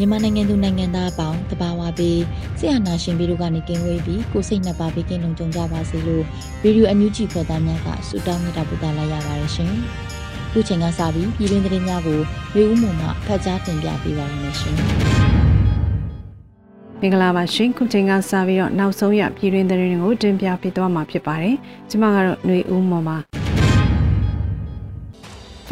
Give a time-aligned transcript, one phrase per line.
[0.00, 2.20] မြန်မာနိုင်ငံသူနိုင်ငံသားအပေါင်းတဘာဝပေး
[2.58, 6.24] ဆရာနာရှင်ပြီးတို့ကနေကင်းဝေးပြီးကိုစိတ်နှစ်ပါးပေးကင်းလုံးကြုံကြပါစေလို့
[6.62, 9.72] ဗီဒီယိုအန်ယူဂျီဖော်သားများကဆုတောင်းမေတ္တာပို့သလိုက်ရပါတယ်ရှင်။
[10.52, 12.18] ခုချိန်ကစပြီးပြည်တွင်းသတင်းများကို
[12.56, 14.76] ရေဦးမှုမှဖတ်ကြားတင်ပြပေးပါရမရှင်။
[17.00, 21.56] မင်္ဂလာပါရှင်ခုချိန်ကစပြီးတော့နောက်ဆုံးရပြည်တွင်းသတင်းတွေကိုတင်ပြပေးသွားမှာဖြစ်ပါတယ်။
[21.90, 23.39] ကျွန်မကတော့ຫນွေဦးမော်ပါ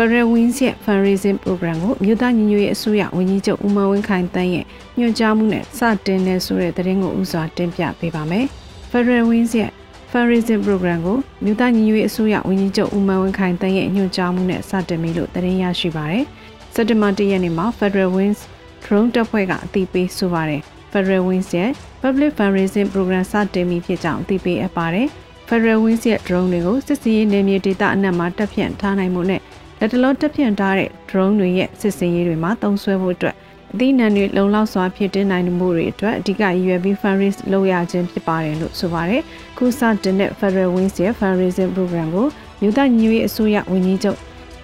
[0.00, 4.64] Federal Wings ရဲ့ Fundraising Program ကိုမြို့သားညီညွတ်ရေးအစိုးရဝန်ကြီးချုပ်ဦးမဝင်းခိုင်တန်းရဲ့
[4.98, 8.46] ညွှန်ကြားမှုနဲ့စတင်နေဆိုတဲ့သတင်းကိုဥစွာတင်ပြပေးပါမယ်။
[8.90, 9.70] Federal Wings ရဲ့
[10.10, 16.24] Fundraising Program ကိုမြို့သားညီညွတ်ရေးအစိုးရဝန်ကြီးချုပ်ဦးမဝင်းခိုင်တန်းရဲ့ညွှန်ကြားမှုနဲ့စတင်ပြီလို့သတင်းရရှိပါတယ်။
[16.74, 18.40] စက်တင်ဘာ၁ရက်နေ့မှာ Federal Wings
[18.84, 20.60] Drone တပ်ဖွဲ့ကအသိပေးဆိုပါတယ်။
[20.92, 21.70] Federal Wings ရဲ့
[22.02, 25.08] Public Fundraising Program စတင်ပြီဖြစ်ကြောင်းအသိပေးအပ်ပါတယ်။
[25.48, 29.42] Federal Wings ရဲ့ drone တွေကိုစစ်စီးရေးနယ်မြေဒေသအနှံ့မှာတပ်ဖြန့်ထားနိုင်မှုနဲ့
[29.80, 33.36] လက်တလုံးတက်ပြန့်ထားတဲ့ drone တွေရဲ့စစ်စင်ရေးတွေမှာသုံးစွဲဖို့အတွက်
[33.72, 39.22] အသီးနှံတွေလုံလောက်စွာဖြစ်တင်နိုင်မှုတွေအတွက်အဓိက UAB fundraise လုပ်ရခြင်းဖြစ်ပါတယ်လို့ဆိုပါတယ်။
[39.56, 42.26] ခုစတင်တဲ့ Federal Wings ရဲ့ fundraising program ကို
[42.60, 44.18] မြို့သားညီညွတ်ရေးအစိုးရဝန်ကြီးချုပ်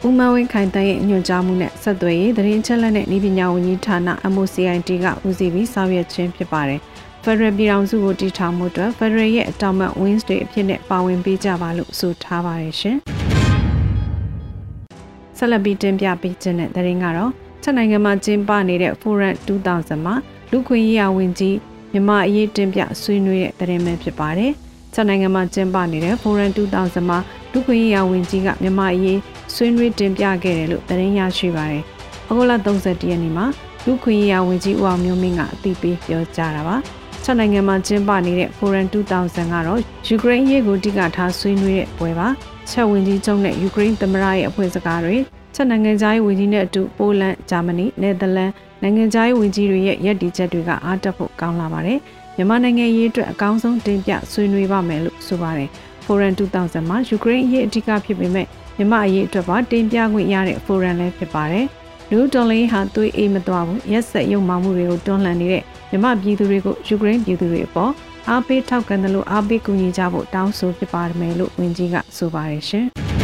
[0.06, 3.98] ဦးမဝင်းခိုင်တန်းရဲ့ညွှန်ကြားမှုနဲ့ဆက်သွယ်ရေးသတင်းချက်လက်နဲ့ဤပညာဝန်ကြီးဌာန
[4.34, 6.80] MOCIT ကဦးစီးပြီးဆောင်ရွက်ခြင်းဖြစ်ပါတယ်။
[7.24, 12.98] Federal ပြည်ထောင်စုကိုတည်ထောင်မှုအတွက် Federal ရဲ့အတောင်မှ Wings တွေအဖြစ်နဲ့ပါဝင်ပေးကြပါလို့ဆိုထားပါတယ်ရှင်။
[15.44, 17.30] ဆက်လက်ပြီးတင်ပြပေးခြင်းတဲ့သတင်းကတော့
[17.62, 20.14] ချက်နိုင်ငံမှာကျင်းပနေတဲ့ Forum 2000မှာ
[20.50, 21.56] လူခွင့်ရေးဝန်ကြီး
[21.92, 24.52] မြမအရေးတင်ပြဆွေးနွေးတဲ့သတင်းပဲဖြစ်ပါတယ်။
[24.94, 27.18] ချက်နိုင်ငံမှာကျင်းပနေတဲ့ Forum 2000မှာ
[27.52, 29.18] လူခွင့်ရေးဝန်ကြီးကမြမအရေး
[29.54, 31.82] ဆွေးနွေးတင်ပြခဲ့တယ်လို့သတင်းရရှိပါတယ်။
[32.28, 33.46] အခုလ31ရက်နေ့မှာ
[33.86, 36.76] လူခွင့်ရေးဝန်ကြီးဦးအောင်မျိုးမင်းကအသိပေးပြောကြားတာပါ။
[37.24, 42.28] ချက်နိုင်ငံမှာကျင်းပနေတဲ့ Forum 2000ကတော့ယူကရိန်းရေးကိုတိကထားဆွေးနွေးတဲ့ပွဲပါ။
[42.70, 45.16] ချက်ဝင်ကြီးချုပ်နဲ့ယူကရိန်းသမ္မတရဲ့အဖွဲ့စကားတွေ
[45.54, 48.50] ချက်နိုင်ငံသားရေးဝန်ကြီးနဲ့အတူပိုလန်ဂျာမနီနယ်သာလန်
[48.82, 51.98] နိုင်ငံသားရေးဝန်ကြီးတွေရဲ့ရည်တည်ချက်တွေကအားတက်ဖို့ကောင်းလာပါတယ်
[52.36, 55.68] မြန်မာနိုင်ငံရေးအတွက်အကောင်းဆုံးတင်ပြဆွေးနွေးပါမယ်လို့ဆိုပါတယ်
[56.04, 61.66] Forum 2000မှာယူကရိန်းအရေးအဓိကဖြစ်ပေမဲ့မြန်မာအရေးအတွက်ပါတင်ပြခွင့်ရတဲ့ Forum လည်းဖြစ်ပါတယ်
[62.10, 67.92] လူတော်လေးဟာသွေးအေးမသွားဘူးရက်ဆက်ရုံမှမှုတွေကိုတွန်းလှန်နေတဲ့မြမပြည်သူတွေကိုယူကရိန်းပြည်သူတွေအပေါ်
[68.28, 72.86] အားပေးထောက်ခံတယ်လို့အားပေးကူညီကြဖို့တောင်းဆိုဖြစ်ပါမယ်လို့ဝန်ကြီးကဆိုပါတယ်ရှင်။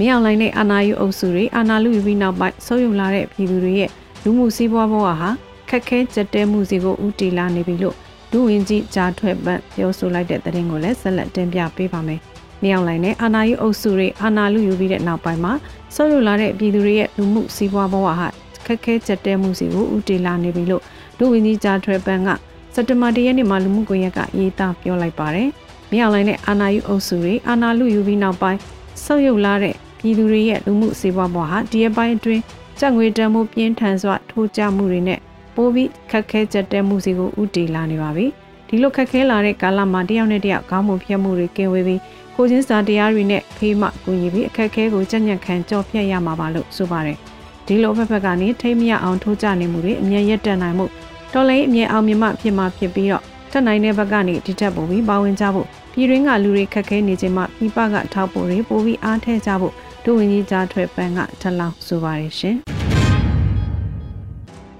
[0.00, 3.90] မြောင်လိုင်းနဲ့အာနာယူအုပ်စုတွေအာနာလူယူပြီးနောက်ပိုင်းဆုပ်ယုံလာတဲ့ပြည်သူတွေရဲ့
[4.22, 5.30] လူမှုစီးပွားဘဝဟာ
[5.70, 7.96] ခက်ခဲကြက်တဲမှုစီကိုဥတီလာနေပြီလို့
[8.32, 12.20] ဒုဝန်ကြီးဂျာထွက်ပတ်ပြောဆိုလိုက်တဲ့သတင်းကိုလည်းဆက်လက်တင်ပြပေးပါမယ်။
[12.64, 15.52] မြောင်လိုင်းနဲ့အာနာယူအုပ်စုတွေအာနာလူယူပြီးတဲ့နောက်ပိုင်းမှာ
[15.94, 18.28] ဆုပ်ယုံလာတဲ့ပြည်သူတွေရဲ့လူမှုစီးပွားဘဝဟာ
[18.66, 20.82] ခက်ခဲကြက်တဲမှုစီကိုဥတီလာနေပြီလို့
[21.18, 22.28] ဒုဝန်ကြီးဂျာထွက်ပတ်က
[22.74, 25.48] စက်တဘာတရက်နေ့မှာလူမှုကွန်ရက်ကရေးသားပြောလိုက်ပါတယ်။
[25.92, 28.58] မြောက်လိုင်းနဲ့အာနာယူအုပ်စုတွေအာနာလူယူပြီးနောက်ပိုင်း
[29.04, 32.42] ဆုတ်ယုတ်လာတဲ့ပြည်သူတွေရဲ့လူမှုစေဝါဘွားဟာဒီအပိုင်းအတွင်း
[32.80, 35.18] စက်ငွေတန်မှုပြင်းထန်စွာထိုးကျမှုတွေနဲ့
[35.54, 38.26] ပိုးပြီးခက်ခဲကြက်တဲမှုစီကိုဥတီလာနေပါပြီ။
[38.68, 42.00] ဒီလိုခက်ခဲလာတဲ့ကာလမှာတယောက်နဲ့တယောက်ခေါင်းပုံဖြတ်မှုတွေကင်းဝေးပြီး
[42.36, 47.18] ကိုချင်းစာတရားတွေနဲ့ဖေးမှကူညီပြီးအခက်အခဲကိုကြက်ညက်ခံကြော်ဖြတ်ရမှာပါလို့ဆိုပါတယ်။
[47.66, 50.86] ဒီလိုဖက်ဖက်ကနေထိမ့်မရအောင်ထိုးကျနေမှုတွေအမြဲရက်တက်နိုင်မှု
[51.32, 59.74] တော်လိုင်းအမြဲအောင်မြမဖြစ်မှာဖြစ်ပြီးတော့တက်နိုင်တဲ့ဘက်ကနေဒီထက်ပိုပြီးပါဝင်ကြဖို့ ပြည်တွင်းကလူတွေခက်ခဲနေခြင်းမှပြည်ပကထောက်ပို့တွေပိုပြီးအားထည့်ကြဖို့
[60.04, 62.56] ဒုဝန်ကြီးကြားထွက်ပန်းကထပ်လောင်းဆိုပါတယ်ရှင်။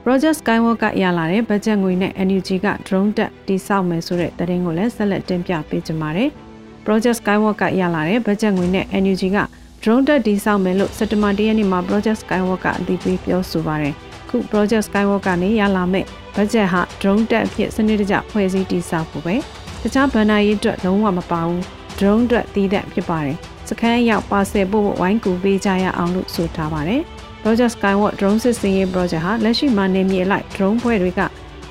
[0.05, 6.31] Project Skywalk ကရလာတဲ့ဘတ်ဂျက်ငွေနဲ့ NUG က drone တက်တိစောက်မယ်ဆိုတဲ့သတင်းကိုလည်းဆက်လက်တင်ပြပေးကြပါမယ်။
[6.85, 9.38] Project Skywalk ကရလာတဲ့ဘတ်ဂျက်ငွေနဲ့ NUG က
[9.82, 13.94] drone တက်တိစောက်မယ်လို့စက်တဘာ၁ရက်နေ့မှာ Project Skywalk ကအသိပေးပြောဆိုပါတယ်။
[14.29, 16.05] ခု Project Skywalk ကနေရလာမဲ့
[16.37, 19.37] ဘတ်ဂျက်ဟာ drone တက်အဖြစ်စနစ်တကျဖွဲ့စည်းတည်ဆောက်ဖို့ပဲ
[19.82, 21.61] တခြားဘဏ္ဍာရေးအတွက်လုံးဝမပါဘူး
[21.99, 23.37] drone အတွက်တည်တဲ့ဖြစ်ပါတယ်
[23.69, 27.02] စခန်းရောက်ပါဆယ်ပို့ဝိုင်းကူပေးကြရအောင်လို့ဆိုထားပါတယ်။
[27.44, 31.20] Roger Skywalk drone စစ်စင်ရေး project ဟာလက်ရှိမှာနေမြေလိုက် drone ဖွဲ့တွေက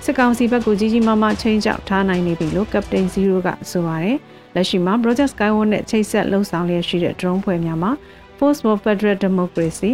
[0.04, 4.18] စစ်ကောင်စီဘက်ကိုကြီးကြီးမားမားချိန်ချောက်ထားနိုင်နေပြီလို့ Captain Zero ကဆိုပါတယ်။
[4.56, 7.92] လက်ရှိမှာ Project Skywalk နဲ့ချိတ်ဆက်လှုပ်ဆောင်လျက်ရှိတဲ့ drone ဖွဲ့များမှာ
[8.38, 9.92] Force for Federal Democracy,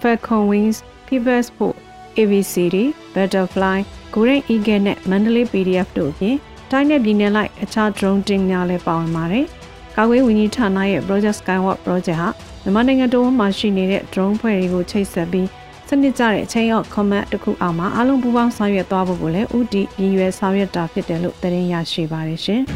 [0.00, 1.78] Falcon Wings, People's Hope,
[2.18, 2.76] AVCD,
[3.14, 3.78] Butterfly,
[4.14, 6.36] Golden Eagle နဲ့ Mandalay PDF တို့အပြင်
[6.72, 9.44] တိုင်းနယ်ပြည်နယ်လိုက်အခြား drone တင်များလည်းပါဝင်ပါတယ်။
[9.96, 12.28] ကာကွယ်ဝန်ကြီးဌာနရဲ့ Project Skywalk project ဟာ
[12.62, 15.46] မြန်မာနိုင်ငံတော်မှာရှိနေတဲ့ drone ဖွဲ့တွေကိုချိတ်ဆက်ပြီး
[15.88, 22.62] စနစ်ကျတဲ့အချိန်ရောက် comment တစ်ခုအောင်မှာအားလုံးပူးပေါင်းဆောင်ရွက်သွားဖို့ကိုလည်းဥတီရည်ရွယ်ဆောင်ရွက်တာဖြစ်တယ်လို့သတင်းရရှိပါတယ်ရှင်။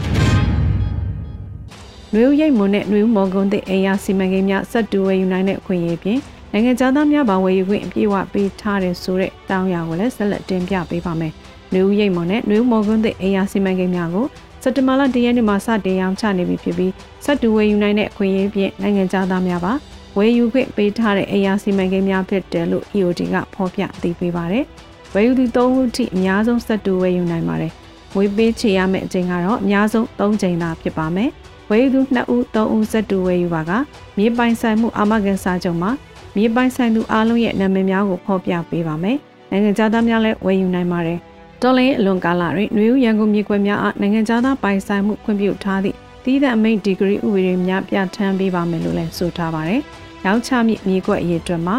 [2.12, 6.20] နွေဦးရိတ်မွန်နဲ့နွေဦးမော်ကွန်းတဲ့အိမ်ယာစီမံကိန်းများစက်တူဝယ်ယူနိုင်တဲ့အခွင့်အရေးဖြင့်
[6.52, 11.34] နိုင်ငံသားများပါဝယ်ယူခွင့်အပြည့်အဝပေးထားတဲ့ဆိုတဲ့တောင်းရကိုလည်းဆက်လက်တင်ပြပေးပါမယ်။
[11.73, 14.27] နွေဦးရိတ်မွန်နဲ့နွေဦးမော်ကွန်းတဲ့အိမ်ယာစီမံကိန်းများကို
[14.63, 16.93] စက်တဘာလ၁ရက်နေ့မှာစတင်ရောင်းချနေပြီဖြစ်ပြီး
[17.25, 19.73] စက်တူဝယ်ယူနိုင်တဲ့အခွင့်အရေးဖြင့်နိုင်ငံသားများပါ
[20.17, 24.65] ဝယ်ယူခွင့်ပေးထားတဲ့အိမ်ယာစီမံကိန်းများဖြစ်တယ်လို့ EOD ကဖော်ပြသိပေးပါတယ်။
[25.15, 27.73] ဝယ်ယူသူ၃ဦးထိအများဆုံးစက်တူဝယ်ယူနိုင်ပါတယ်။
[28.15, 31.31] ငွေပေးချေရမယ့်အချိန်ကတော့အများဆုံး၃ချိန်သာဖြစ်ပါမယ်။
[31.71, 33.71] ဝယ်ယူသူ2ဦး3ဦးစက်တူဝယ်ယူပါက
[34.19, 35.91] မြေပိုင်ဆိုင်မှုအာမခံစာချုပ်မှာ
[36.37, 39.17] မြေပိုင်ဆိုင်သူအားလုံးရဲ့နာမည်များကိုဖော်ပြပေးပါမယ်။
[39.51, 41.19] နိုင်ငံသားများလည်းဝယ်ယူနိုင်ပါတယ်။
[41.62, 49.81] တော်လင်းအလွန်ကာလတွင်နေဦးရန်ကုန်မြေကွက်များအားနိုင်ငံခြားသားပိုင်ဆိုင်မှုခွင့်ပြုထားသည့်တည်တဲ့အမိန့်ဒီဂရီဥပဒေများပြဋ္ဌာန်းပေးပါမယ်လို့လည်းဆိုထားပါတယ်။
[50.25, 51.76] ရောင်းချမြင့်မြေကွက်အရေးအတွက်မှာ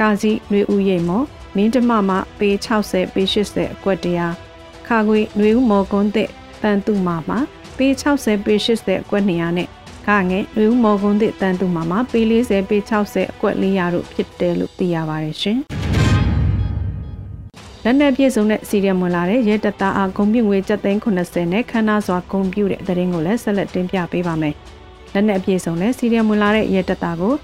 [0.00, 1.26] ကာစီနေဦးရိမ်မော်
[1.56, 2.50] မင်းတမမပေ
[2.84, 4.34] 60ပေ80အကွက်တရား
[4.86, 6.28] ခါခွေနေဦးမော်ကွန်းတဲ့
[6.62, 7.38] တန်သူမာမှာ
[7.78, 7.86] ပေ
[8.16, 9.68] 60ပေ80အကွက်200နဲ့
[10.06, 15.60] ခငယ်နေဦးမော်ကွန်းတဲ့တန်သူမာမှာပေ40ပေ60အကွက်400တို့ဖြစ်တယ်လို့သိရပါတယ်ရှင်။
[17.90, 20.58] လက်နက်ပြည့်စုံတဲ့စီရီယံဝင်လာတဲ့ရဲတပ်သားအားဂုံပြူငွေ
[21.08, 24.54] 730နဲ့ခန္ဓာစွာဂုံပြူတဲ့တရင်ကိုလည်းဆက်လက်တင်ပြပေးပါမယ်။
[25.14, 27.34] လက်နက်ပြည့်စုံတဲ့စီရီယံဝင်လာတဲ့ရဲတပ်သားကို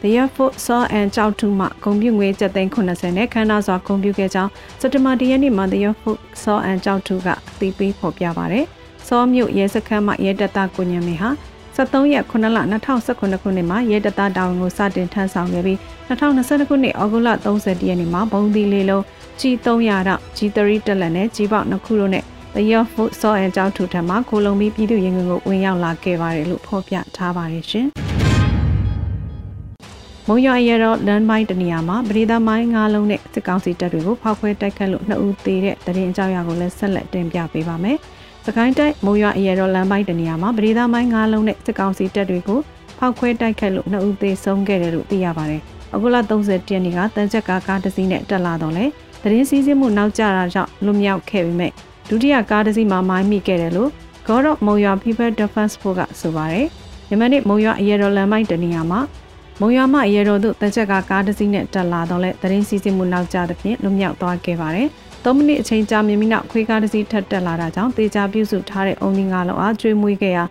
[0.00, 2.28] The Air Force Saw and ကြောက်ထူမှဂုံပြူငွေ
[2.70, 4.50] 730နဲ့ခန္ဓာစွာဂုံပြူခဲ့ကြောင်း
[4.80, 8.64] စက်တဘာတရက်နေ့မှာ The Air Force Saw and ကြောက်ထူကအသိပေးဖော်ပြပါရတယ်။
[9.08, 11.30] စောမြို့ရဲစခန်းမှရဲတပ်သားကိုညံမေဟာ
[11.76, 12.58] 23ရက်9လ
[13.00, 19.04] 2019ခုနှစ်မှာရဲတပ်သားတာဝန်ကိုစတင်ထမ်းဆောင်ခဲ့ပြီး2022ခုနှစ်ဩဂုတ်လ30ရက်နေ့မှာဘုံသီလေးလုံး
[19.40, 27.86] G300 တော့ G3 တက်လက်နဲ့ G ပေါက်နှစ်ခုတို့နဲ့ The Year Food Saw and ကြောက်ထူထံမှာကိုလုံပြီးပြည်သူရင်ငွေကိုဝင်ရောက်လာခဲ့ပါတယ်လို့ဖော်ပြထားပါတယ်ရှင်။
[30.28, 37.96] မုံရွာရဲတော့လမ်းမိုင်းတနေရာမှာပရိသတ်မိုင်း၅လုံးနဲ့စစ်ကောင်စီတပ်တွေကိုဖောက်ခွဲတိုက်ခတ်လို့နှစ်ဦးသေတဲ့တရင်အကြောင်းအရာကိုလည်းဆက်လက်တင်ပြပေးပါမယ်။
[38.46, 42.60] စကိုင်းတိုက်မုံရွာအရဲတော်လမ်းပိုင်းတနေရာမှာပရိသတ်မိုင်း၅လုံးနဲ့စစ်ကောင်စီတပ်တွေကို
[42.98, 45.62] ဖောက်ခွဲတိုက်ခတ်လို့နှစ်ဦးသေဆုံးခဲ့တယ်လို့သိရပါတယ်။
[45.94, 48.84] အခုလ30ရက်နေ့ကတန်ချက်ကားကားတစ်စီးနဲ့တက်လာတော့လေ
[49.22, 51.68] တရင်စီးစစ်မှုနောက်ကျတာကြောင့်လွတ်မြောက်ခဲ့ပြီးမြဲ
[52.08, 53.90] ဒုတိယကားတစ်စီးမှာမိုင်းမိခဲ့တယ်လို့
[54.28, 56.66] God of မုံရွာ People Defense Force ကဆိုပါတယ်။
[57.10, 59.00] ယမနေ့မုံရွာအရဲတော်လမ်းပိုင်းတနေရာမှာ
[59.60, 64.88] မုံရွာမှအရဲတော်တို့တန်ချက်ကကားတစ်စီးနဲ့တက်လာတော့လေတရင်စီးစစ်မှုနောက်ကျသဖြင့်လွတ်မြောက်သွားခဲ့ပါတယ်။
[65.24, 70.44] 3မိနစ်အချိန်ကြာမြင့်ပြီးနောက်ခွေးကားတစ်စီးထပ်တက်လာတာကြောင့်တေချာပြုစုထားတဲ့အုံဒီငါလုံးအားကျွေးမွေးခဲ့ရာ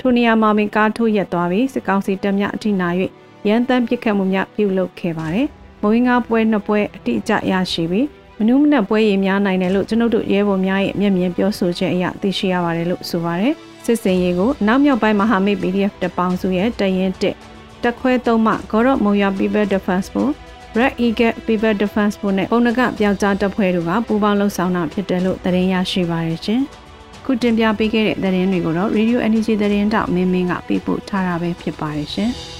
[0.00, 2.88] ထိုနေရာမှာပင်ကားထိုးရက်သွားပြီးစစ်ကောင်စီတပ်များအထိနာ၍
[3.48, 5.48] ရန်တမ်းပစ်ခတ်မှုများပြုလုပ်ခဲ့ပါတယ်။
[5.84, 8.06] မဝင်းကားပွဲနှစ်ပွဲအတိအကျရရှိပြီး
[8.38, 13.52] မနုမနက်ပွဲရည်များနိုင်တယ်လို့ကျွန်ုပ်တို့ရဲဘော်များရဲ့မျက်မြင်ပြောဆိုချက်အရသိရှိရပါတယ်လို့ဆိုပါတယ်။
[13.84, 17.36] စစ်စင်ရေးကိုနောက်မြောက်ပိုင်းမဟာမိတ် PDF တပေါင်းစုရဲ့တရင်တက်
[17.82, 20.36] တက်ခွဲသုံးမှဂေါရမုံရ People Defense Force
[20.78, 26.60] Red Eagle People Defense Force နဲ့ပုံနကပြောက်ကြားတပ်ဖွဲ့တို့ကပူးပေါင်းလှုပ်ဆောင်တာဖြစ်တယ်လို့သတင်းရရှိပါရရှင်။
[27.24, 32.32] ခုတင်ပြပေးခဲ့တဲ့သတင်းတွေကိုတော့ Radio Energy သတင်းတောက်မင်းမင်းကပြပို့ထားတာပဲဖြစ်ပါတယ်ရှင်။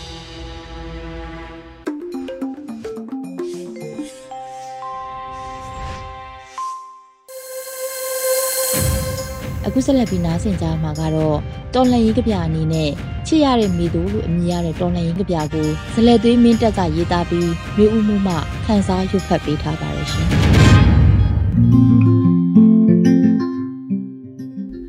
[9.75, 11.39] အခုဆက်လက်ပြီးနားဆင်ကြမှာကတော့
[11.75, 12.91] တော်လှန်ရေးကြပြအနေနဲ့
[13.27, 20.29] ချစ်ရတဲ့မိသူလို့အမည်ရတဲ့တော်လှန်ရေးကြပြကိုဇလက်သွေးမင်းတက်ကရေးသားပြီးမျိုးဦးမှုမှခန်းစားရုပ်ဖတ်ပေးထားပါတယ်ရှင်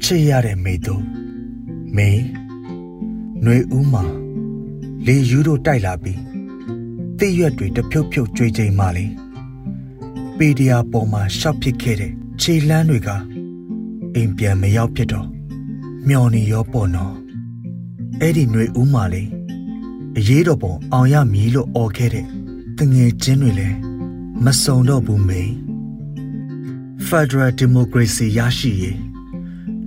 [0.04, 0.96] ချစ်ရတဲ့မိသူ
[1.98, 2.10] မေ
[3.44, 4.04] ຫນွေဦးမှာ
[5.06, 6.20] လေယူတို့တိုက်လာပြီး
[7.20, 9.06] တိရွက်တွေတဖြုတ်ဖြုတ်ကြွေချိန်မှလေ
[10.38, 12.12] ပေဒီယာပေါ်မှာရှောက်ဖြစ်ခဲ့တဲ့
[12.42, 13.10] ခြေလန်းတွေက
[14.15, 15.29] အိမ်ပြန်မရောက်ဖြစ်တော့
[16.09, 17.15] မျော်နေရောပေါ့နော်
[18.21, 19.23] အဲ့ဒီຫນွေဦးမှာလေ
[20.19, 22.27] အရေးတော်ပုံအောင်ရမည်လို့អော်ခဲ့တဲ့
[22.79, 23.77] တငယ်ချင်းတွေလည်း
[24.45, 25.43] မစုံတော့ဘူးမေ
[27.09, 28.99] Federal Democracy ရရှိရေး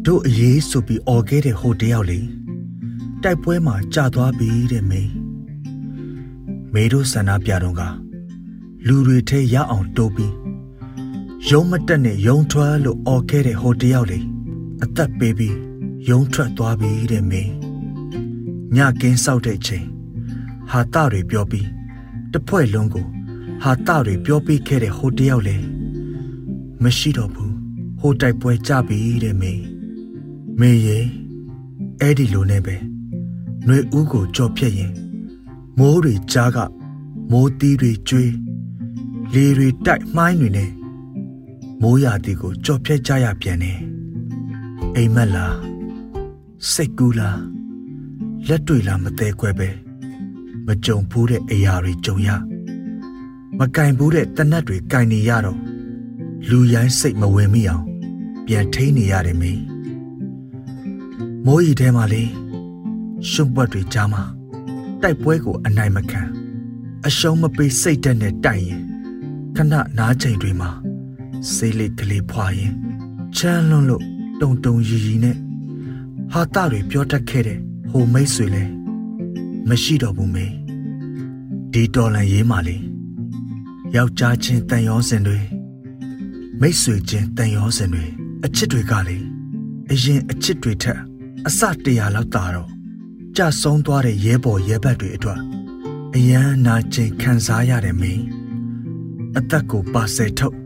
[0.06, 2.20] တို့အရေးဆိုပြီးអော်ခဲ့တဲ့ဟိုတယောက်လေ
[3.24, 5.02] တိုက်ပွဲမှာကြာသွားပြီတဲ့မေ
[6.74, 7.82] မေတို့ဆန္ဒပြတော့က
[8.88, 10.34] လူတွေထဲရအောင်တိုးပြီး
[11.47, 14.19] ရုံးမတက်နဲ့ရုံးထွက်လို့អော်ခဲ့တဲ့ဟိုတယောက်လေ
[14.83, 15.57] အသက်ပေးပြီး
[16.09, 17.53] ရုံးထွက်သွားပြီတဲ့မင်း
[18.77, 19.87] ညကင်းဆောက်တဲ့ချိန်
[20.71, 21.69] ဟာတတွေပြောပြီး
[22.33, 23.07] တစ်ဖွဲ့လုံးကို
[23.63, 25.57] ဟာတတွေပြောပြီးခဲ့တဲ့ဟိုတယောက်လေ
[26.83, 27.55] မရှိတော့ဘူး
[28.01, 29.53] ဟိုတိုက်ပွဲကြပြီတဲ့မေ
[30.61, 30.99] မေရေ
[32.01, 32.77] အဲ့ဒီလိုနဲ့ပဲ
[33.67, 34.93] နှွေဦးကိုကြော်ဖြတ်ရင်
[35.79, 36.59] မိုးတွေကြားက
[37.31, 38.33] မိုးသီးတွေကျွေး
[39.35, 40.71] လေတွေတိုက်မှိုင်းတွေနဲ့
[41.83, 43.79] မိုးရာသီကိုကြော်ဖြတ်ကြရပြန်တယ်
[44.95, 45.57] အိမ်မက်လား
[46.73, 47.41] စိတ်ကူးလား
[48.49, 49.69] လက်တွေလားမသေးခွဲပဲ
[50.67, 52.29] မကြုံဘူးတဲ့အရာတွေကြုံရ
[53.59, 55.59] မကင်ဘူးတဲ့တနတ်တွေကင်နေရတော့
[56.49, 57.85] လူရိုင်းစိတ်မဝင်မိအောင်
[58.47, 59.63] ပြန်ထိန်နေရတယ်မင်း
[61.47, 62.23] မိုးရီထဲမှာလေ
[63.31, 64.23] ရှုံပွက်တွေကြားမှာ
[65.03, 66.23] တိုက်ပွဲကိုအနိုင်မခံ
[67.07, 68.83] အရှုံးမပေးစိတ်တက်နဲ့တိုက်ရင်
[69.57, 70.71] ခဏနားချိန်တွေမှာ
[71.55, 72.73] စိတ်လေးကလေးဖွာရင်
[73.37, 74.05] ချမ်းလွန်းလို့
[74.41, 75.37] တုံတုံရီရီနဲ့
[76.33, 77.59] ဟာတတွေပြောတတ်ခဲ့တဲ့
[77.91, 78.65] ဟိုမိတ်ဆွေလဲ
[79.69, 80.47] မရှိတော့ဘူးမေ
[81.73, 82.77] ဒီတော်လန်ရေးမှလေ
[83.95, 85.39] ယောက်ျားချင်းတန်ရောစင်တွေ
[86.61, 88.05] မိတ်ဆွေချင်းတန်ရောစင်တွေ
[88.45, 89.17] အချစ်တွေကလေ
[89.91, 91.01] အရင်အချစ်တွေထက်
[91.47, 92.71] အစတရာလောက်တာတော့
[93.37, 95.41] ကြဆုံးသွားတဲ့ရဲဘော်ရဲဘက်တွေအတွက်
[96.15, 98.25] အယမ်းနာကျင်ခံစားရတယ်မင်း
[99.39, 100.57] အသက်ကိုပါဆယ်ထုတ်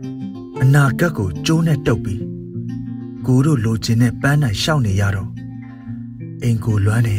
[0.62, 2.22] အနာဂတ်ကိုကျိုးနဲ့တုပ်ပြီး
[3.26, 5.30] ကိုတို့လိုချင်တဲ့ပန်းနိုင်ရှောက်နေရတော့
[6.42, 7.18] အိမ်ကိုလွမ်းနေ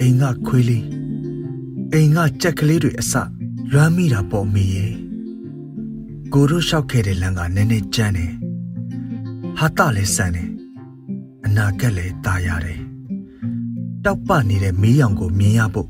[0.00, 0.84] အိမ်ကခွေးလေး
[1.92, 3.14] အိမ်ကကြက်ကလေးတွေအစ
[3.72, 4.92] လွမ်းမိတာပေါ့မိရဲ့
[6.32, 8.32] ကိုတို့လျှောက်ခဲ့တဲ့လမ်းကနည်းနည်းကျန်းတယ်
[9.58, 10.48] ဟာတလည်းဆန်တယ်
[11.44, 12.80] အနာဂတ်လည်းตายရတယ်
[14.04, 15.88] တောက်ပနေတဲ့မီးရောင်ကိုမြင်ရဖို့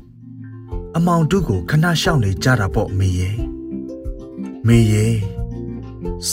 [0.95, 3.37] အမောင်တုကိုခဏရှောက်နေကြတာပေါ့မေရဲ့
[4.67, 5.13] မေရဲ့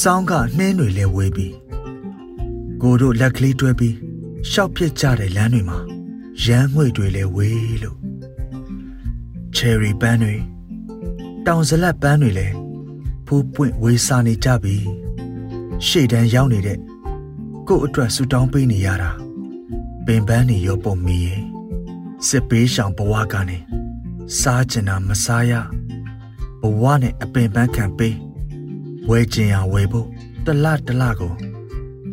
[0.02, 1.54] စောင်းကနှင်းတွေလဲဝေးပြီး
[2.82, 3.96] ကိုတို့လက်ကလေးတွဲပြီး
[4.52, 5.80] ရှောက်ပြစ်ကြတဲ့လမ်းတွေမှာ
[6.44, 7.98] ရမ်းငွေတွေလဲဝေးလို့
[9.56, 10.36] ချယ်ရီပန်းတွေ
[11.46, 12.48] တောင်ဇလက်ပန်းတွေလဲ
[13.26, 14.76] ဖူးပွင့်ဝေးစားနေကြပြီ
[15.88, 16.80] ရှေ့တန်းရောက်နေတဲ့
[17.68, 19.12] ကို့အတွက်ဆူတောင်းပေးနေရတာ
[20.06, 21.42] ပင်ပန်းနေရောပုံမီရဲ့
[22.28, 23.58] စစ်ပေးရှောင်ဘဝကနေ
[24.40, 25.54] စားကျင်တာမစားရ
[26.62, 28.16] ဘဝနဲ့အပင်ပန်းခံပေး
[29.10, 30.08] ဝဲကျင်ရဝဲဖို့
[30.46, 31.34] တလတလကို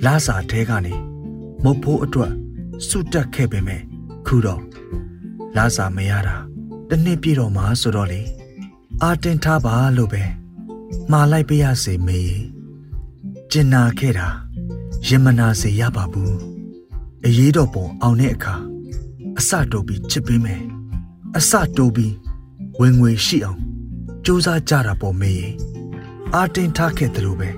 [0.05, 0.95] လာစာထဲကနေ
[1.63, 2.33] မုတ်ဖိုးအတွက်
[2.89, 3.81] စုတက်ခဲ့ပေမဲ့
[4.27, 4.63] ခုတော့
[5.57, 6.37] လာစာမရတာ
[6.89, 8.21] တနှစ်ပြည့်တော့မှဆိုတော့လေ
[9.03, 10.23] အာတင်ထားပါလို့ပဲ
[11.11, 12.21] မှားလိုက်ပြရစေမေ
[13.51, 14.29] ကျင်နာခဲ့တာ
[15.07, 16.37] ရင်မနာစေရပါဘူး
[17.27, 18.55] အရေးတော်ပုံအောင်တဲ့အခါ
[19.39, 20.63] အစတိုးပြီးချစ်ပေးမယ်
[21.37, 22.15] အစတိုးပြီး
[22.81, 23.61] ဝင်ငွေရှိအောင်
[24.25, 25.35] စူးစမ်းကြတာပေါ့မေ
[26.37, 27.51] အာတင်ထားခဲ့တယ်လို့ပဲ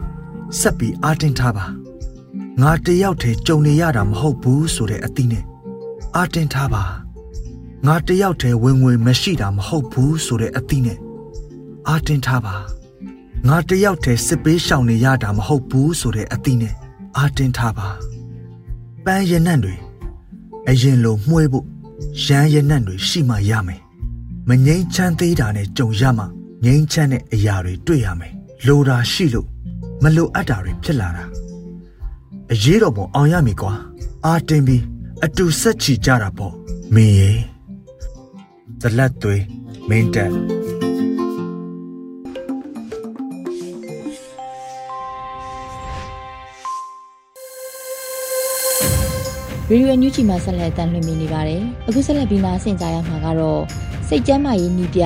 [0.61, 1.67] ဆက်ပြီးအာတင်ထားပါ
[2.63, 5.45] ငါတယောက်တည်းကြုံနေရတာမဟုတ်ဘူးဆိုတဲ့အသီးနဲ့
[6.17, 6.85] အာတင်ထားပါ
[7.87, 10.99] ငါတယောက်တည်းဝင်ငွေမရှိတာမဟုတ်ဘူးဆိုတဲ့အသီးနဲ့
[11.89, 12.55] အာတင်ထားပါ
[13.49, 16.75] ငါတယောက်တည်းစစ်ပေးရှောင်နေရတာမဟုတ်ဘူးဆိုတဲ့အသီးနဲ့
[17.17, 17.89] အာတင်ထားပါ
[19.05, 19.75] ပန်းရနံ့တွေ
[20.69, 21.67] အရင်လိုမှွေးဖို့
[22.25, 23.81] ရမ်းရနံ့တွေရှိမှရမယ်
[24.49, 26.25] မငိမ့်ချမ်းသေးတာနဲ့ကြုံရမှ
[26.65, 29.49] ငိမ့်ချမ်းတဲ့အရာတွေတွေ့ရမယ် လိုတာရှိလို့
[30.03, 31.25] မလိုအပ်တာတွေဖြစ်လာတာ
[32.53, 33.73] အရေးတော်ပုံအောင်ရမည်ကွာ
[34.25, 34.83] အာတင်ပြီး
[35.25, 36.55] အတူဆက်ချီကြတာပေါ့
[36.95, 37.33] မင်းရေ
[38.81, 39.43] ဇလက်သွေး
[39.89, 40.33] မင်းတက်
[49.71, 53.63] ရေဒီယိုညူချီမှာဆက်လက်တန်လှည့်နေပါတယ်။အခုဆက်လက်ပြီးနားဆင်ကြရမှာကတော့
[54.09, 55.03] စိတ်ကျမ်းမာရေးနီးပြ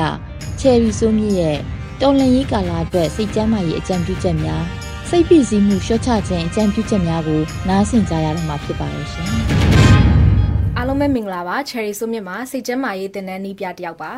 [0.61, 1.59] ချယ်ရီဆိုးမြင့်ရဲ့
[2.05, 4.65] တော်လန်ရေးကာလအတွက်စိတ်ကျမ်းမာရေးအကြံပြုချက်များ
[5.09, 9.29] စိတ်ဖိစီးမှုလျှော့ချခြင်းအကြံပြုချက်များကိုနားဆင်ကြရတော့မှာဖြစ်ပါရဲ့ရှင်။
[10.77, 14.13] အားလုံးပဲမင်္ဂလာပါ Cherry ဆိုမြင့်မှာစိတ်ကျန်းမာရေးတင်တဲ့နီးပြတယောက်ပါ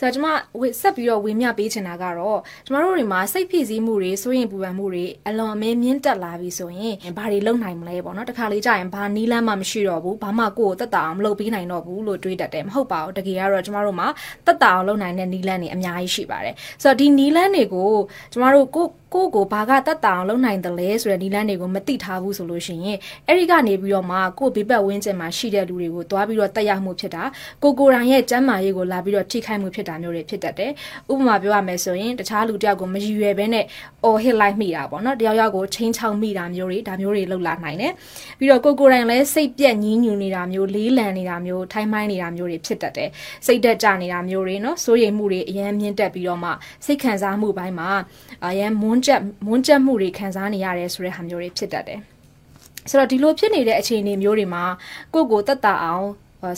[0.00, 0.28] ဆိုတော့ကျွန်မ
[0.60, 14.08] ဝေဆက်ပြီးတော့ဝေမျှပေးချင်တာကတော့ကျမတို့တွေမှာစိတ်ဖိစီးမှုတွေစိုးရင်ပူပန်မှုတွေအလွန်အမင်းမြင့်တက်လာပြီဆိုရင်ဘာတွေလုပ်နိုင်မလဲပေါ့နော်တခါလေကြာရင်ဘာနီးလန်းမှမရှိတော့ဘူးဘာမှကိုယ့်ကိုတက်တာအောင်မလုပ်ပေးနိုင်တော့ဘူးလို့တွေးတတ်တယ်မဟုတ်ပါဘူးတကယ်ကတော့ကျမတို့မှာ
[14.46, 17.90] တက်တာအောင်လုပ်နိုင်တဲ့နီးလန်းတွေအများကြီးရှိပါတယ်ဆိုတော့ဒီနီးလန်းတွေကို
[18.32, 27.22] ကျမတို့ကို ကိုကိုဘာကတက်တာအောင်လုပ်နိုင်တယ်လဲဆိုတဲ့ဒီလန်းတွေကိုမသိထားဘူးဆိုလို့ရှိရင်အဲ့ဒီကနေပြီးတော့မှကိုဘေးပတ်ဝန်းကျင်မှာရှိတဲ့လူတွေကိုတွားပြီးတော့တက်ရောက်မှုဖြစ်တာ
[27.62, 30.70] ကိုကိုရိုင်ရဲ့ကျမ်းမာရေးကိုလာပြီးတော့ထိခိုက်မှုဖြစ်တာမျိုးတွေဖြစ်တတ်တယ်
[31.12, 33.64] ဥပမာပြောရမယ်ဆိုရင်တခြားလူတယောက်ကိုမရည်ရွယ်ဘဲနဲ့
[34.04, 37.92] အော်ဟစ်လိုက်မိတာပေါ့နော်တယောက်ယောက်ကိုချင်းချောင်းမိတာမျိုးတွေဒါမျိုးတွေလုပ်လာနိုင်တယ်
[38.38, 43.10] ပြီးတော့ကိုကိုရိုင်လည်းစိတ်ပြက်ညင်းညူနေတာမျိုးလေးလံနေတာမျိုးထိုင်းမိုင်းနေတာမျိုးတွေဖြစ်တတ်တယ်
[43.46, 46.50] စိတ်တက်ကြနေတာမျိုးတွေနော်စိုးရိမ်မှုတွေအများမြင့်တက်ပြီးတော့မှ
[46.86, 47.90] စိတ်ခံစားမှုပိုင်းမှာ
[48.46, 52.00] အရန်မွန်းကျက်မွန်းကျက်မှုတွေခံစားနေရတယ်ဆိုတဲ့ဟာမျိုးတွေဖြစ်တတ်တယ်
[52.90, 54.64] ဆိုတော့ဒီလိုဖြစ်နေတဲ့အခြေအနေမျိုးတွေမှာ
[55.14, 56.06] ကိုယ့်ကိုတက်တာအောင်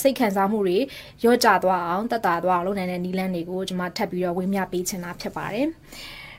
[0.02, 0.78] စိတ်ခံစားမှုတွေ
[1.24, 5.66] ရော့ကျသွားအောင်တက်တာသွားအောင်လုပ်နိုင်တဲ့နီလန်းတွေကိုကျွန်မထပ်ပြီးတော့ဝေမျှပေးချင်တာဖြစ်ပါတယ်။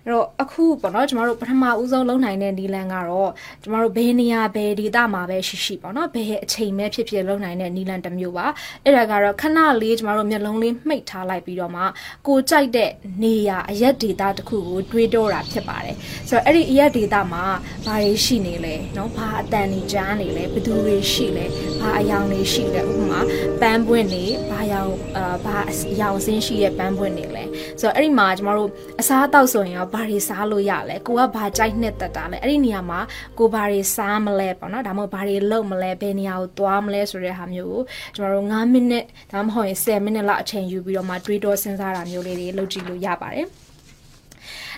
[0.05, 3.31] အဲ့တော့အခုပေါ့နော်ကျမတို့ပထမဦးဆုံးလုံနိုင်တဲ့နီလန်ကတော့
[3.63, 8.45] ကျမတို့ဘယ်နေရာဘယ်ဒေသမှာပဲရှိရှိပေါ့နော်ဘယ်အချိန်ပဲဖြစ်ဖြစ်လုံနိုင်တဲ့နီလန်တစ်မျိုးပါ
[8.83, 11.83] အဲ့ဒါကတော့ခဏလေးကျမတို့မျက်လုံးလေးမှိတ်ထားလိုက်ပြီးတော့မှ
[12.27, 12.91] ကိုကြိုက်တဲ့
[13.23, 15.95] နေရာအရက်ဒေသတစ်ခုကိုတွေးတော့တာဖြစ်ပါတယ်
[16.29, 17.43] ဆိုတော့အဲ့ဒီအရက်ဒေသမှာ
[17.85, 21.45] ဘာတွေရှိနေလဲနော်ဘာအတန်တွေကြားနေလဲဘယ်သူတွေရှိလဲ
[21.79, 23.19] ဘာအယောင်တွေရှိလဲဥပမာ
[23.61, 25.57] ပန်းပွင့်တွေဘာယောင်အာဘာ
[25.91, 27.43] အယောင်စင်းရှိရဲ့ပန်းပွင့်တွေလဲ
[27.79, 28.69] ဆိုတော့အဲ့ဒီမှာကျမတို့
[28.99, 32.99] အစားအသောက်ဆိုရင်ရောဘာတွေစားလို့ရလဲကိုကဘာကြိုက်နှစ်သက်တာလဲအဲ့ဒီနေရာမှာ
[33.37, 37.81] ကိုဘာတွေစားမလဲပေါ့နော်ဒါမှမဟုတ်ဘာတွေလုပ်မလဲဘယ်နေရာကိုသွားမလဲဆိုတဲ့ဟာမျိုးကို
[38.15, 43.47] ကျွန်တော်တို့9မိနစ်ဒါမှမဟုတ်ရင်10မိနစ်လောက်အချိန်ယူပြီးတော့မှတွေးတောစဉ်းစားတာမျိုးလေးတွေလုပ်ကြည့်လို့ရပါတယ်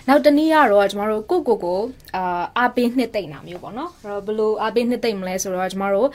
[0.08, 1.80] နောက်တနည်းကတော့ကျမတို့ကိုကိုကို
[2.16, 6.08] အာအားပေးနှစ်သိမ့်တာမျိုးပေါ့နော်အဲ့တော့ဘယ်လိုအားပေးနှစ်သိမ့်မလဲဆိုတော့ကျမတို့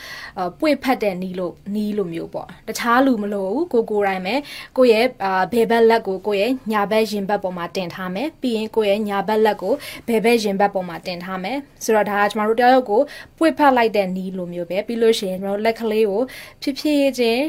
[0.59, 4.35] ပွေဖတ်တဲ့နီးလို့နီးလို့မျိုးပေါ့တခြားလူမလို့ကိုကိုတိုင်းပဲ
[4.77, 9.73] ကိုရဲ့အာဘယ်ဘက်လက်ကိုကိုရဲ့ညာဘက်ရင်ဘက်ပေါ်မှာတင်ထားမယ်ပြီးရင်ကိုရဲ့ညာဘက်လက်ကို
[10.07, 13.01] ဘယ်ဘက်ရင်ဘက်ပေါ်မှာတင်ထားမယ်ဆိုတော့ဒါကကျမတို့တယောက်ကို
[13.37, 16.21] ပွေဖတ်လိုက်တဲ့နီးလို့မျိုးပဲပြီးလို့ရှိရင်ကျမတို့လက်ကလေးကို
[16.61, 17.43] ဖြည်းဖြည်းချင်း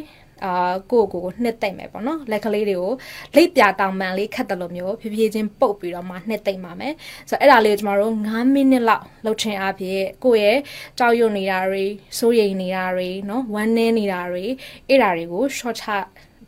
[0.45, 2.93] အာကိုကိုကိုနှစ်သိမ့်မယ်ပေါ့နော်လက်ကလေးတွေကို
[3.37, 6.95] လိပ်ပြတောင်ပန်လေးခတ်တယ်လို့မျိုးဖြည်းဖြည်းချင်းပုတ်ပြီးတော့မှနှစ်သိမ့်ပါမယ်
[7.31, 10.59] ဆိုတော့အဲ့ဒါလေးကိုကျမတို့9မိနစ်လောက်လှုပ်ချင်အားဖြင့်ကိုရဲ့
[10.99, 11.85] ကြောက်ရွံ့နေတာတွေ
[12.19, 14.45] စိုးရိမ်နေတာတွေနော်ဝမ်းနည်းနေတာတွေ
[14.89, 15.87] အဲ့ဒါတွေကို short ချ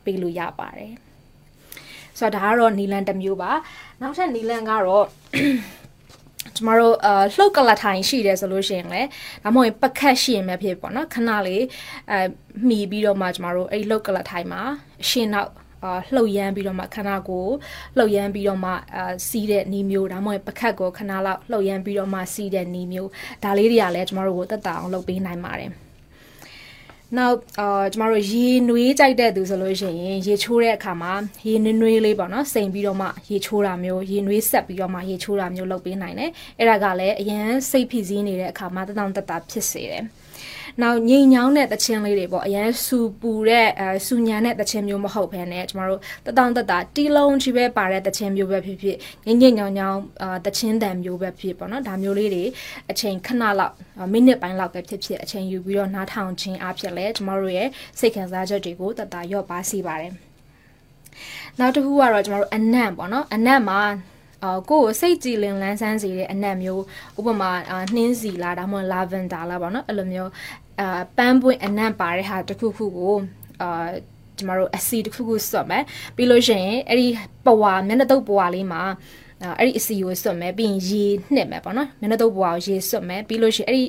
[0.04, 0.92] ပေးလို့ရပါတယ်
[2.18, 3.52] ဆိုတော့ဒါကတော့နီလန်တစ်မျိုးပါ
[4.00, 5.06] နောက်ထပ်နီလန်ကတော့
[6.56, 9.08] ကျမတို့အလှုပ်ကလထိုင်ရှိတယ်ဆိုလို့ရှိရင်လည်း
[9.44, 11.64] ဒါမှမဟုတ်ပကတ်ရှိရင်ပဲဖြစ်ပေါ့နော်ခဏလေး
[12.10, 12.18] အဲ
[12.68, 14.62] မှီပြီးတော့မှကျမတို့အဲ့လှုပ်ကလထိုင်မှာ
[15.08, 15.50] ရှင်းနောက်
[15.84, 17.46] အာလှုပ်ရမ်းပြီးတော့မှခဏကို
[17.96, 23.10] လှုပ်ရမ်းပြီးတော့မှအာစီးတဲ့နီးမျိုးဒါမှမဟုတ်ပကတ်ကိုခဏလောက်လှုပ်ရမ်းပြီးတော့မှစီးတဲ့နီးမျိုး
[23.44, 25.70] ဒါလေးတွေကလည်းကျမတို့ကိုတက်တာအောင်လုပ်ပေးနိုင်ပါတယ်
[27.18, 31.12] နောက်အာကျမတို့ရေနွေးကြိုက်တဲ့သူဆိုလို့ရှိရင်ရေချိုးတဲ့အခါမှာ
[31.46, 40.04] ရေနွေးနွေးလေးပေါ့နော်စိန်ပြီးတော့မှရေချိုးတာမျိုးရေနွေးဆက်ပြီးတော့မှရေချိုးတာမျိုးလုပ်ပေးနိုင်တယ်အဲ့ဒါကလည်းအရန်စိတ်ဖိစီးနေတဲ့အခါမှာတတောင်တတာဖြစ်စေတယ်
[40.82, 52.44] နောက်ငိမ်ညောင်းတဲ့တခြင်းလေးတွေပေါ့အရန်စူပူတဲ့အဲစူညံတဲ့တခြင်းမျိုးမဟုတ်ဘဲနဲ့ကျမတို့တတောင်တတာတီလုံးချီပဲပါတဲ့တခြင်းမျိုးပဲဖြစ်ဖြစ်ငိမ့်ငိမ့်ညောင်းညောင်းအာတခြင်းတန်မျိုးပဲဖြစ်ပေါ့နော်ဒါမျိုးလေးတွေ
[52.90, 53.74] အချိန်ခဏလောက်
[54.12, 60.12] မိနစ်ပိုင်းလောက်ပဲဖြစ်ဖြစ်အချိန်ယူပြီးတော့နားထောင်ခြင်းအဖြစ်လဲကျမတို့ရဲ့စိတ်ခံစားချက်တွေကိုတတာရော့ပါစေပါတယ်
[61.58, 63.80] နောက်တစ်ခုကတော့ကျမတို့အနံ့ပေါ့နော်အနံ့မှာ
[64.44, 66.82] အာကိုကိုစိတ်ကြည်လင်လန်းဆန်းစေတဲ့အနံ့မျိုး
[67.18, 67.50] ဥပမာ
[67.94, 70.30] နှင်းစီလားဒါမှမဟုတ်လာဗန်ဒါလားပေါ့နော်အဲ့လိုမျိုး
[70.80, 73.16] အာပန်းပွင့်အနံ့ပါတဲ့ဟာတစ်ခုခုကို
[73.62, 73.88] အာ
[74.38, 75.84] ကျမတို့အစီတစ်ခုခုစွတ်မယ်
[76.16, 77.08] ပြီးလို့ရှိရင်အဲ့ဒီ
[77.46, 78.82] ပဝါမျက်နှာတုပ်ပဝါလေးမှာ
[79.58, 81.04] အဲ့ဒီအစီကိုစွတ်မယ်ပြီးရင်ရေ
[81.34, 83.84] နှစ်မယ်ပေါ့နော်မျက်နှာတုပ်ပွားကိုရေစွတ်မယ်ပြီးလို့ရှိရင်အဲ့ဒီ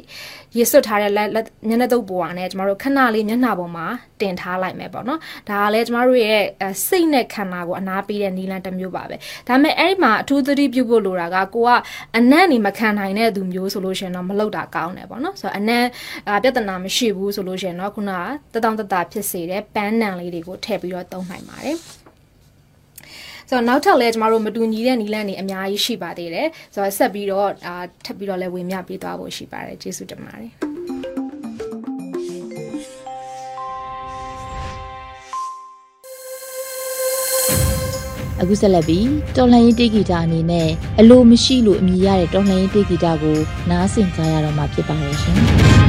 [0.58, 1.28] ရေစွတ်ထားတဲ့လက်
[1.68, 3.86] မျက်နှာတုပ်ပွားနဲ့ကျမတို့ခဏလေးမျက်နှာပေါ်မှာ
[4.22, 6.42] တင်ထားလိုက်မယ်ပေါ့နော်ဒါကလည်းကျမတို့ရဲ့
[6.88, 9.16] စိတ်နဲ့ခန္ဓာကိုအနာပေးတဲ့နီလန်တစ်မျိုးပါပဲ
[9.48, 11.70] ဒါပေမဲ့အဲ့ဒီမှာအထူးသတိပြုဖို့လိုတာကကိုက
[12.18, 15.84] အနံ့နေမခံနိုင်တဲ့သူမျိုးဆိုလို့ရှိရင်တော့မလုပ်တာကောင်းတယ်ပေါ့နော်ဆိုတော့အနံ့
[16.44, 18.12] ပြဿနာမရှိဘူးဆိုလို့ရှိရင်တော့ခုန
[18.54, 22.05] ကတတောင်တတာဖြစ်စေတဲ့ပန်းနံလေးတွေကိုထည့်ပြီးတော့သုံးနိုင်ပါတယ်
[23.50, 30.52] ဆိုတော့နောက်ထပ်လည်းကျမတို့မတူညီတဲ့နီလန်းတွေအများကြီးရှိပါသေးတယ်ဆိုတော့ဆက်ပြီးတော့အာထပ်ပြီးတော့လည်းဝင်မြပေးသွားဖို့ရှိပါတယ်ကျေးဇူးတင်ပါတယ်
[38.42, 43.38] အခုဆက်လက်ပြီးတော်လှန်ရေးတေဂီတာအနေနဲ့အလိုမရှိလို့အမည်ရတဲ့တော်လှန်ရေးတေဂီတာကို
[43.70, 45.38] နားဆင်ကြရတော့မှာဖြစ်ပါရဲ့ရှင်။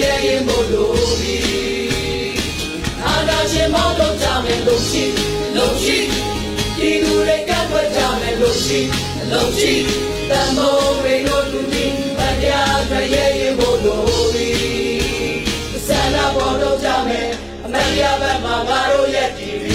[0.00, 1.38] ရဲရင်မို့လို့ပြီ
[3.04, 5.04] အာနာရှင်မောင်းတော့ကြမယ်လို့ရှိ
[5.56, 5.98] လို့ရှိ
[6.78, 8.80] ဒီလူတွေကတ်ွက်ကြမယ်လို့ရှိ
[9.30, 9.74] လို့ရှိ
[10.30, 14.50] တန်မိုးရေတို့လူကြီးတရားအတွက်ရဲရင်မို့လို့ပြီ
[15.86, 17.28] ဆန္ဒပေါ်တော့ကြမယ်
[17.64, 19.67] အမတ်ရဘက်မှာငါတို့ရဲ့တည်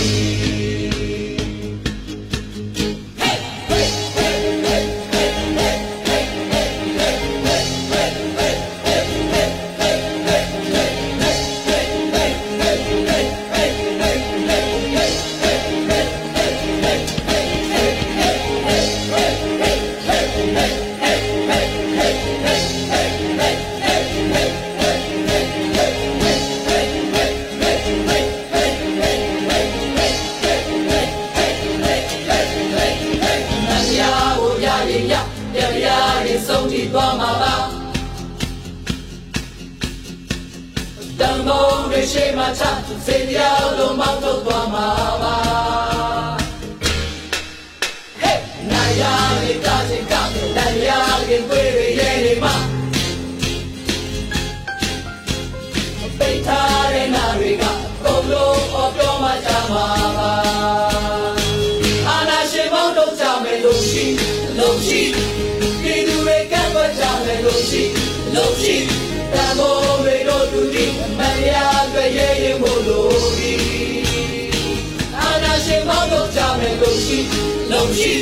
[77.83, 78.15] လို့ရှိ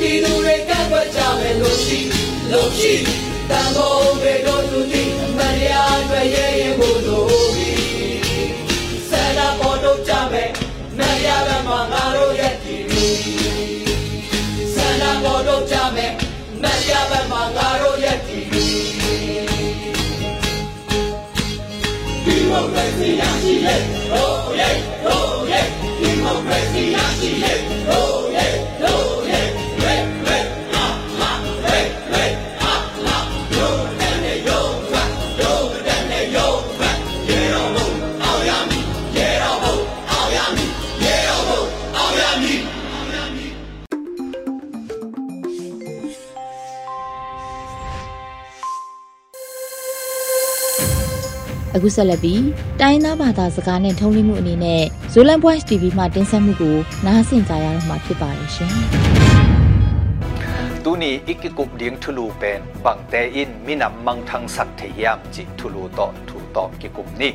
[0.00, 1.98] ဒီလူတွေကပ်ပတ်ကြမယ်လို့ရှိ
[2.52, 2.94] လို့ရှိ
[3.50, 5.02] တန်ဖိုးတွေတို့လူဒီ
[5.36, 7.70] မရအတွက်ရဲရင်မို့လို့ဒီ
[9.08, 10.50] ဆန္ဒပေါ်တော့ကြမယ်
[10.98, 12.76] မရဘက်မှာငါတို့ရဲ့ဒီ
[14.74, 16.12] ဆန္ဒပေါ်တော့ကြမယ်
[16.62, 18.38] မရဘက်မှာငါတို့ရဲ့ဒီ
[22.24, 25.66] ဒီမိုကရေစီရရှိရဲ့ဟိုးရဲ့ဟိုးရဲ့
[26.00, 28.27] ဒီမိုကရေစီရရှိရဲ့ဟိုးရဲ့ဟိုး
[51.78, 52.44] အခုဆက်လက်ပြီး
[52.80, 58.72] တိုင်းရင်းသားဘာသာစကားနဲ့ထုံးလင်းမှုအနေနဲ့ Zolan Voice TV မှတင်ဆက်မှုကိုနားဆင်ကြရတော့မှာဖြစ်ပါတယ်ရှင်
[60.84, 65.42] tu ni ikikup ding thulu pen bangte in minam mang thang sak the yam chi
[65.58, 67.28] thulu to thu to kikup ni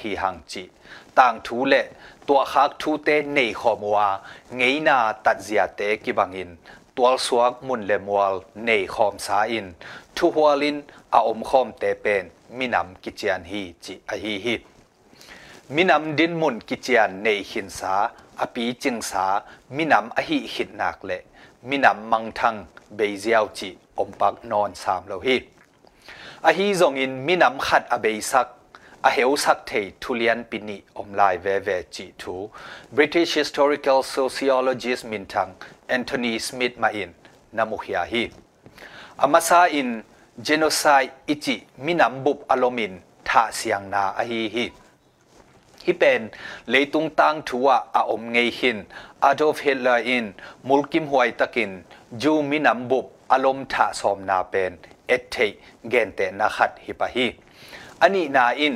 [0.02, 0.68] hi hang chi
[1.14, 1.82] tang thu le
[2.28, 3.98] ตัวคักทูเตในขอมัว
[4.56, 6.50] ไงนาตัดเสียเตกิบังอิน
[6.96, 8.34] ตัวสวกมุนเลมวล
[8.66, 9.66] ในขอมสาอิน
[10.16, 10.76] ทุหัวลิน
[11.14, 12.24] อาอมขอมเตเป็น
[12.58, 14.54] มินำกิจยานฮีจิอฮีฮี
[15.74, 17.94] มินำดินมุนกิจยานในหินสา
[18.40, 19.26] อปีจิงสา
[19.76, 21.10] มินำอหิหินนักเล
[21.68, 22.54] มินำมังทัง
[22.94, 25.57] เบยเซียวจิอมปักนอนสามโลฮีอฮี
[26.42, 28.48] a hi zong in minam khat a bei sak
[29.02, 32.50] a heu sak thei thulian pini omlai ve ve chi thu
[32.92, 35.54] british historical sociologist min thang
[35.88, 37.10] anthony smith ma in
[37.52, 38.30] namuhia hi
[39.18, 40.02] amasa in
[40.42, 44.66] genocide ichi minam bup alomin tha siang na a hi hi
[45.82, 46.20] ที่เป็น
[46.70, 48.78] เลตุงตังทัวอาอมเงยหิน
[49.24, 50.26] อาดอฟเฮลเลอิน
[50.68, 51.70] มุลกิมหวยตะกิน
[52.22, 54.72] จูมินำบุบอารมณ์ถาสอมนาเป็น
[55.08, 55.36] เอ็ดเท
[55.88, 57.26] เกนเตนักขัดฮิปะฮี
[58.00, 58.74] อันนี้น่าอิน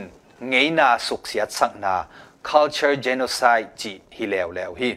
[0.48, 1.94] ไงน่าสุขเสียสักนา
[2.48, 4.90] culture genocide จีฮิเลวเลวฮี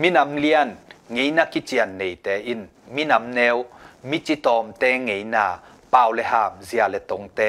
[0.00, 0.68] มินำเลียน
[1.12, 2.60] ไงนักกิจยันในเตอิน
[2.96, 3.56] มินำแนว
[4.10, 5.46] มิจิตอมเตไงน่า
[5.90, 7.40] เป่าเลหามเสียเลตรงเต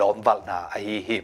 [0.00, 1.18] ล้อมวัลนาอฮีฮี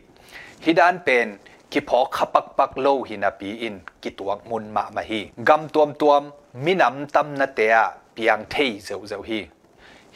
[0.64, 1.26] ฮิดานเป็น
[1.72, 6.22] กิพอขปักปักโลหินาปีอินกิตวงมุนมามาฮีกำตัวมตัวม
[6.64, 9.40] มินำตำนาเตะเปียงเทยเจ้าเจ้าฮี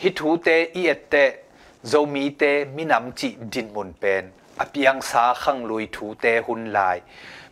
[0.02, 1.32] zeu hi hi thu te i et te
[1.82, 6.40] zo mi te minam chi din mun pen a piang sa khang lui thu te
[6.46, 7.00] hun lai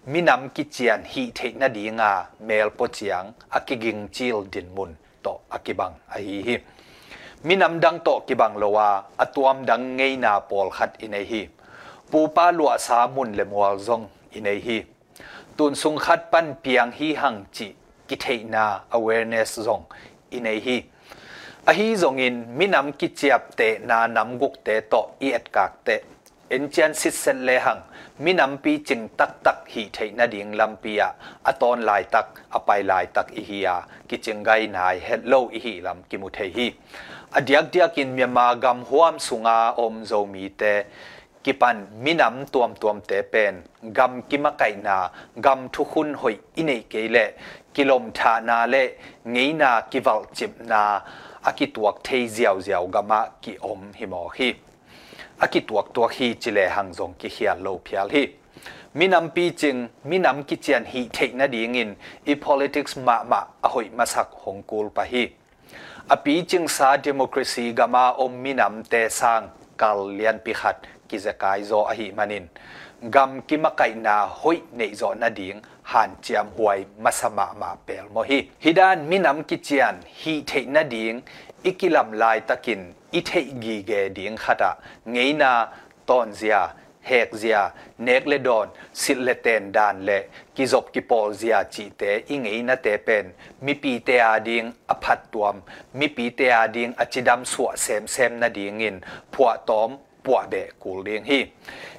[0.07, 4.45] minam ki chian hi the na di nga mel po chiang a ki ging chil
[4.53, 6.59] din mun to a ki bang a hi hi
[7.45, 11.49] minam dang to ki bang lowa atuam dang ngei na pol khat inei hi
[12.11, 14.85] pu pa lua sa mun le mwal zong inei hi
[15.57, 17.75] tun sung khat pan piang hi hang chi
[18.09, 19.83] ki thei na awareness zong
[20.31, 20.83] inei hi
[21.65, 25.53] a hi zong in minam ki chiap te na nam guk te to i et
[25.53, 25.97] kak te
[26.49, 27.81] en chen sit sen le hang
[28.19, 31.09] minam pi ching tak tak hi thei na ding lam pia
[31.45, 35.97] aton lai tak apai lai tak i hiya ki chingai nai hello i hi lam
[36.09, 36.73] ki mu thei hi
[37.31, 40.85] adiak diak in myama gam huam sunga om zo mi te
[41.45, 43.55] kipan minam tuam tuam te pen
[43.95, 45.09] gam kima kai na
[45.43, 47.25] gam thu khun hoi inei ke le
[47.75, 48.85] kilom tha na le
[49.25, 51.01] ngei na kiwal chip na
[51.43, 54.55] aki tuak thei ziaw ziaw gama ki om hi mo hi
[55.41, 58.25] aki tuak tuak hi chile hangzong ki hian lo phial hi
[58.95, 61.95] minam pi ching minam ki chian hi thei na ding in
[62.27, 65.25] i politics ma ma a hoi masak hongkul pa hi
[66.09, 70.77] a pi ching sa democracy gama om minam te sang kal lian pi khat
[71.09, 72.49] ki zakai zo a hi manin
[73.03, 78.05] gam ki makai na hoi nei zo na ding han chiam huai masama ma pel
[78.15, 81.21] mo hi hidan minam ki chian hi thei na ding
[81.65, 84.75] ikilam lai takin i thei gi ge ding khata
[85.07, 85.67] ngeina
[86.07, 86.69] ton zia
[87.03, 90.19] hek zia nek le don sit le ten dan le
[90.55, 94.19] ki zop ki pol zia chi te i ngei na te pen mi pi te
[94.19, 95.57] a ding a phat tuam
[95.95, 99.01] mi pi te a ding a chidam suwa sem sem na ding in
[99.33, 101.39] phwa tom ปัวเบกูเลียงฮี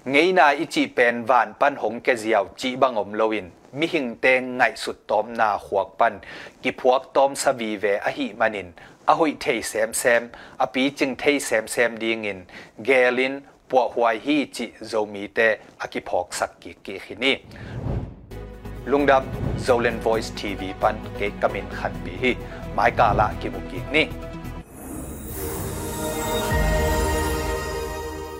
[0.06, 4.16] ngay na ichi pen van pan hong ke ziaw chi bang om loin mi hing
[4.16, 6.20] te ngai sut tom na huak pan
[6.62, 8.72] ki phuak tom sa vi ve a hi manin
[9.06, 12.46] a hoi thei sem sem a pi ching thei sem sem ding in
[12.84, 15.40] gelin ปวหวยฮีจิโจมีเต
[15.82, 17.34] อากิพอกสักกิกิขินี
[18.92, 19.24] ลุงดับ
[19.64, 22.32] โจเลน Voice TV ปันเกกมินขันปีฮี
[22.74, 24.06] ไมกาละกิบุกินี่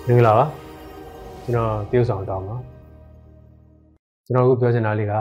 [0.06, 0.38] หนึ่งเหรอ
[1.44, 2.56] ကျွန်တော်တရုတ်ဆောင်တောင်းပါ
[4.26, 5.14] ကျွန်တော်အခုပြောချင်တာလေးက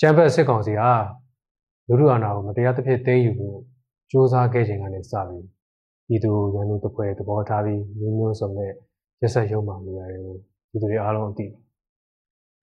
[0.00, 0.90] ကျန်းဖက်စစ်ကောင်စီဟာ
[1.86, 3.56] လူလူအာဏာကိုမတရားသဖြင့်သိမ်းယူဖို့
[4.10, 5.44] စ조사ခဲ့ခြင်းကနေစပြီး
[6.06, 8.70] ပြည်သူရန်သူတပွဲသဘောထားပြီးမျိုးမျိုးစုံနဲ့
[9.20, 10.34] ရက်ဆက်ရုံမှနေရတယ်ကို
[10.70, 11.46] ပြည်သူတွေအားလုံးအသိ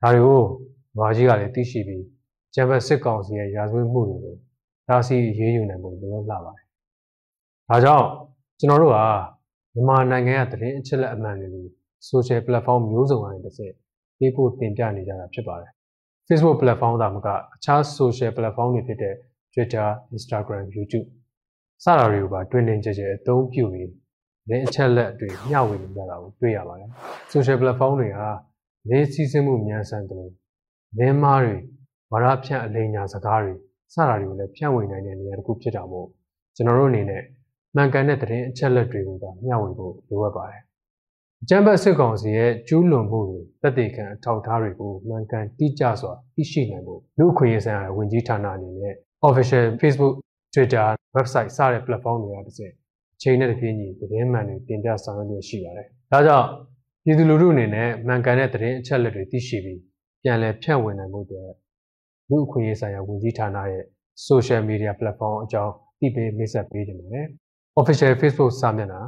[0.01, 0.41] ဒါတွေကို
[0.99, 2.03] ဘာကြီးကလည်းသိရှိပြီး
[2.53, 4.35] ကျန်းဖက်စစ်ကောင်စီရဲ့ရာဇဝတ်မှုတွေကို
[4.87, 6.67] ဒါစီရေးယူနိုင်ဖို့လိုအပ်လာပါတယ်
[7.69, 8.07] ဒါကြောင့်
[8.59, 9.05] ကျွန်တော်တို့ဟာ
[9.73, 11.65] မြန်မာနိုင်ငံကသတင်းအချက်အလက်အမှန်တွေကို
[12.09, 13.73] social platform မျိုးစုံကနေတစ်ဆင့်
[14.17, 15.71] ပေးပို့တင်ပြနေကြတာဖြစ်ပါတယ်။
[16.27, 19.15] Facebook platform သာမကအခြား social platform တွေဖြစ်တဲ့
[19.53, 21.07] Twitter, Instagram, YouTube
[21.83, 23.89] စတာတွေကိုပါတွင်တင်ကြကြအသုံးပြုပြီး
[24.47, 26.89] သတင်းအချက်အလက်တွေမျှဝေနေကြတာကိုတွေ့ရပါတယ်။
[27.33, 28.29] social platform တွေဟာ
[28.89, 30.33] လေးစီးဆင်းမှုမြန်ဆန်တယ်လို့
[30.97, 31.55] လင်းမားတွေ
[32.11, 33.53] ဝါရဖြန့်အလိညာစကားတွေ
[33.93, 36.07] စတာတွေကိုလည်းဖြန့်ဝေနိုင်တဲ့နေရာတစ်ခုဖြစ်တာမို့
[36.55, 37.23] ကျွန်တော်တို့အနေနဲ့
[37.75, 40.63] မှန်ကန်တဲ့သတင်းအချက်အလက်တွေကိုသာမျှဝေဖို့လိုအပ်ပါတယ်။
[41.43, 48.93] အကြံဖတ်စစ်ကောင်စီရဲ့ကျူးလွန်မှုတွေတက်တေခံအထောက်အထားတွေကိုမှန်ကန်တိကျစွာသိရှိနိုင်ဖို့လူအခွင့်အရေးဆိုင်ရာဝန်ကြီးဌာနအနေနဲ့
[49.27, 50.15] official Facebook,
[50.53, 52.71] Twitter, website စတဲ့ platform တွေကတစ်စက်
[53.15, 56.47] အချိန်နဲ့တပြေးညီသတင်းမှန်တွေတင်ပြဆောင်ရွက်ရရှိပါတယ်။ဒါကြောင့်
[57.03, 59.79] ပြည်သူလူထုအနေနဲ့မှန်ကန်တဲ့သတင်းအချက်အလက်တွေသိရှိပြီး
[60.23, 61.49] ပြန်လည်ဖြန့်ဝေနိုင်ဖို့အတွက်
[62.29, 63.83] လူအခွင့်အရေးဆိုင်ရာဝန်ကြီးဌာနရဲ့
[64.27, 67.25] social media platform အကြောင်းသိပေးမိတ်ဆက်ပေးကြပါတယ်။
[67.79, 69.01] official Facebook စာမျက်နှာ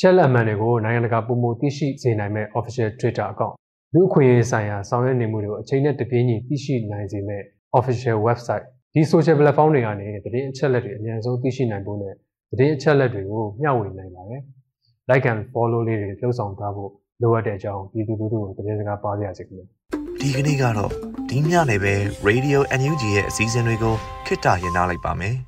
[0.00, 3.54] ချက်လက်မှန်တွေကိုနိုင်ငံတကာပုံမှုသိရှိစေနိုင်မဲ့ official Twitter account
[3.94, 7.42] လူအခွင့်အရေးဆိုင်ရာဆောင်ရွက်နေမှုတွေကိုအချိန်နဲ့တပြေးညီသိရှိနိုင်စေမဲ့
[7.78, 12.14] official website ဒီ social platform တွေကနေသတင်းအချက်လက်တွေအများဆုံးသိရှိနိုင်ဖို့နဲ့
[12.50, 14.42] သတင်းအချက်လက်တွေကိုမျှဝေနိုင်ပါတယ်။
[15.10, 16.90] like and follow လေးတွေလှုပ်ဆောင်ထားဖို့
[17.22, 19.66] လိုအပ်တဲ့အကြောင်းပြည်သူလူထုကိုသတင်းစကားပါရစေခင်ဗျာ
[20.20, 20.90] ဒီကနေ့ကတော့
[21.30, 21.94] ဒီညနေပဲ
[22.28, 23.94] Radio NUG ရဲ့အစည်းအဝေးကို
[24.26, 25.47] ခਿੱတရရလိုက်ပါမယ်